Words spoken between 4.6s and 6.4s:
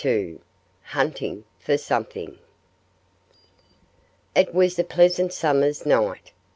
a pleasant summer's night.